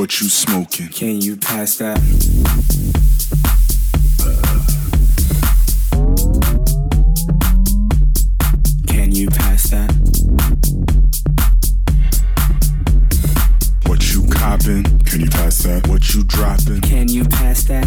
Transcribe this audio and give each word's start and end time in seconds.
what 0.00 0.18
you 0.18 0.30
smoking. 0.30 0.88
Can 0.88 1.20
you 1.20 1.36
pass 1.36 1.76
that? 1.76 1.98
Can 8.88 9.12
you 9.12 9.28
pass 9.28 9.68
that? 9.68 9.92
What 13.84 14.10
you 14.14 14.26
copping? 14.30 14.84
Can 15.00 15.20
you 15.20 15.28
pass 15.28 15.58
that? 15.64 15.86
What 15.86 16.14
you 16.14 16.24
dropping? 16.24 16.80
Can 16.80 17.06
you 17.10 17.24
pass 17.26 17.64
that? 17.64 17.86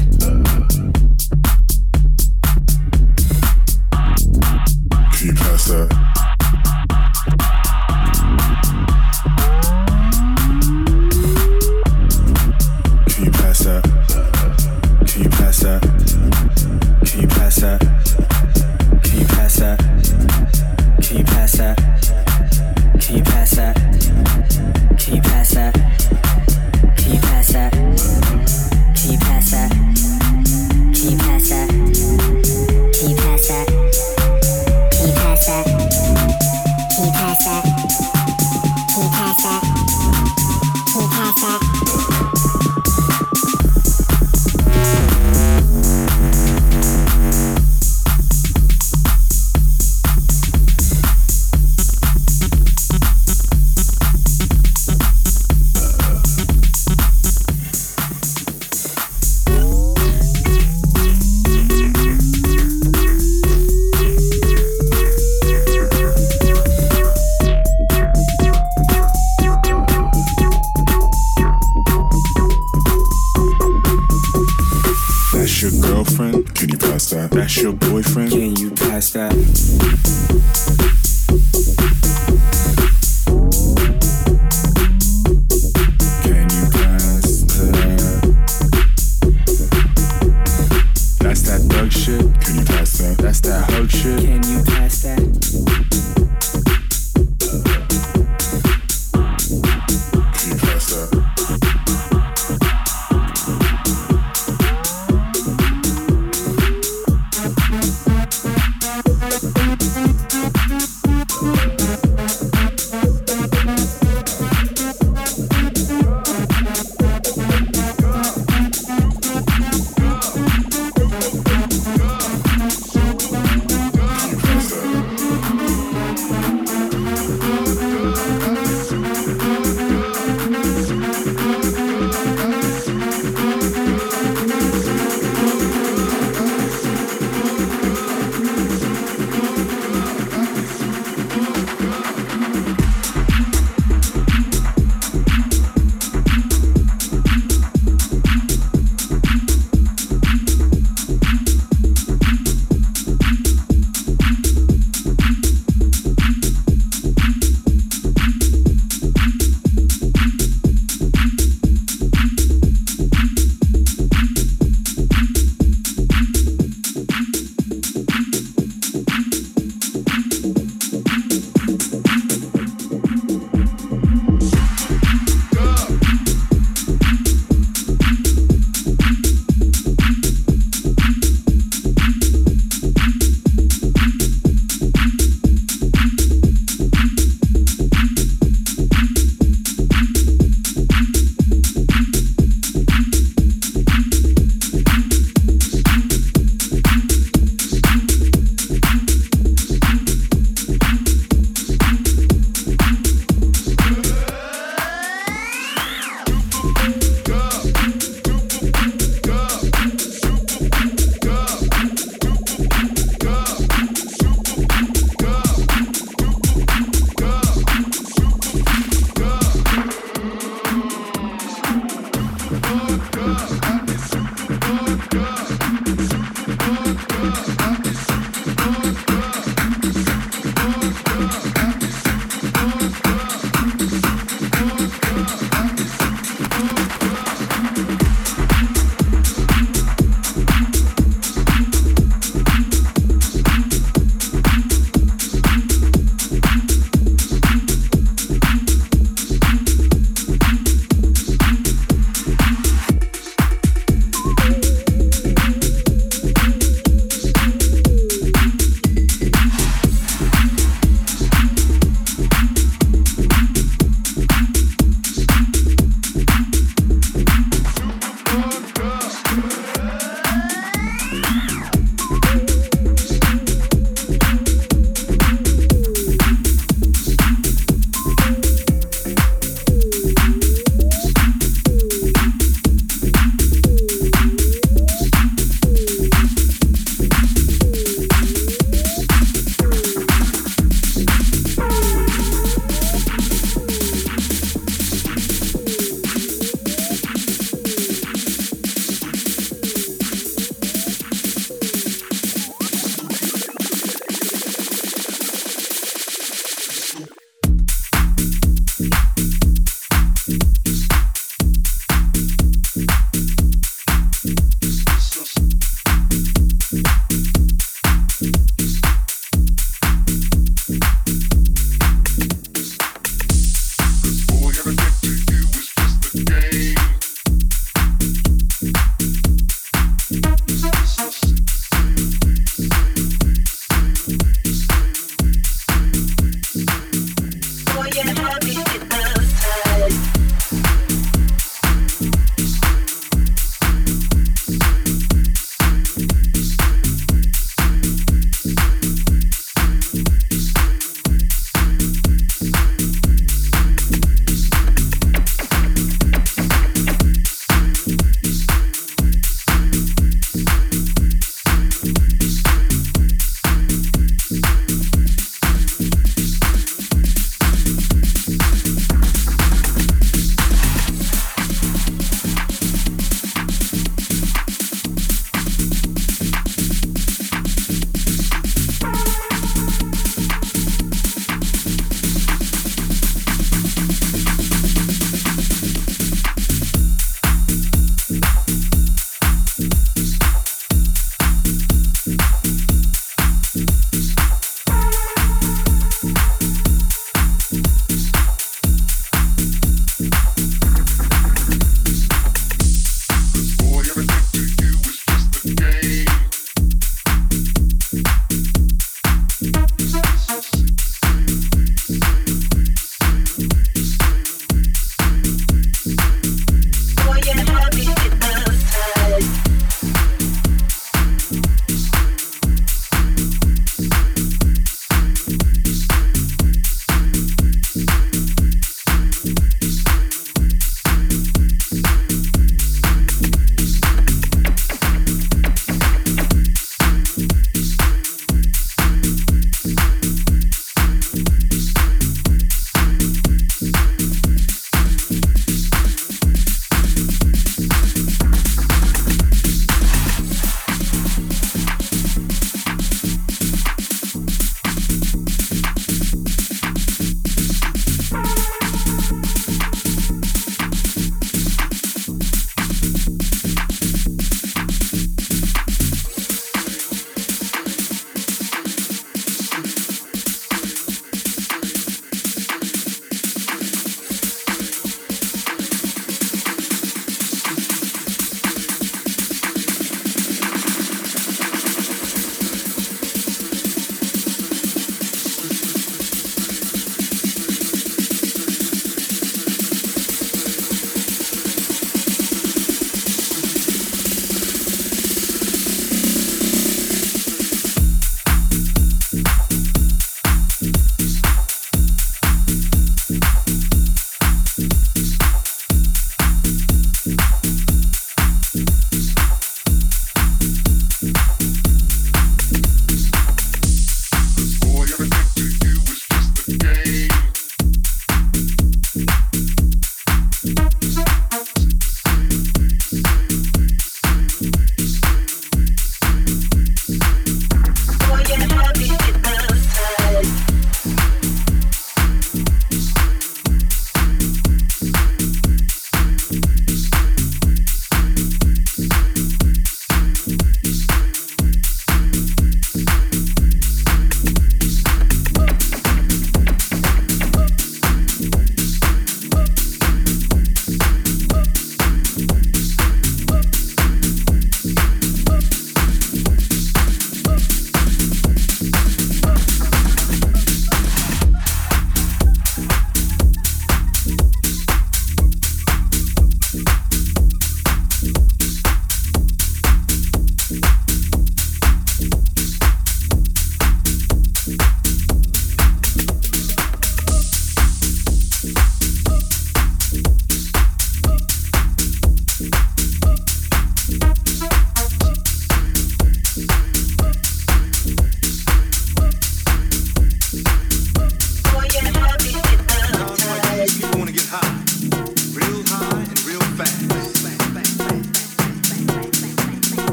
Can 5.18 5.28
you 5.28 5.34
pass 5.34 5.66
that? 5.66 6.33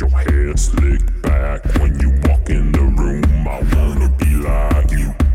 Your 0.00 0.10
hair 0.10 0.56
slicked 0.56 1.22
back 1.22 1.64
when 1.80 1.98
you 1.98 2.10
walk 2.28 2.48
in 2.50 2.70
the 2.70 2.82
room. 2.82 3.48
I 3.48 3.60
wanna 3.74 4.08
be 4.10 4.32
like 4.36 4.92
you. 4.92 5.27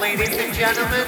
Ladies 0.00 0.36
and 0.36 0.54
gentlemen. 0.54 1.06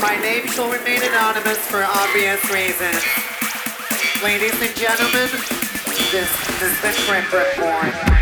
My 0.00 0.16
name 0.20 0.46
shall 0.48 0.70
remain 0.70 1.02
anonymous 1.02 1.58
for 1.58 1.82
obvious 1.82 2.42
reasons. 2.50 3.02
Ladies 4.22 4.60
and 4.60 4.74
gentlemen, 4.76 5.28
this 6.10 6.30
is 6.62 6.80
the 6.80 6.92
Trip 7.06 7.32
Report. 7.32 8.21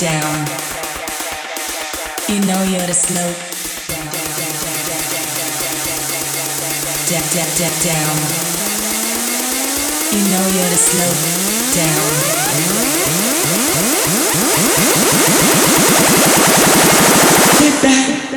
Down. 0.00 0.46
You 2.26 2.40
know 2.46 2.62
you're 2.62 2.86
the 2.86 2.94
slow 2.94 3.34
down, 7.10 7.26
down, 7.36 7.50
down, 7.58 7.74
down. 7.84 8.16
You 10.10 10.22
know 10.32 10.44
you're 10.56 10.70
the 10.72 10.80
slow 10.80 11.12
down. 11.76 12.10
Sit 17.58 17.82
back. 17.82 18.29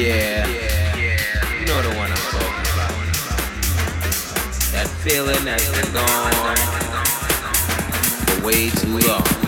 Yeah. 0.00 0.46
You 1.60 1.66
know 1.66 1.82
the 1.82 1.90
one 1.98 2.10
I'm 2.10 2.16
talking 2.16 2.72
about. 2.72 2.90
That 4.72 4.88
feeling 5.02 5.44
that's 5.44 5.68
been 5.76 5.92
gone 5.92 6.32
for 8.26 8.46
way 8.46 8.70
too 8.70 8.96
long. 9.06 9.39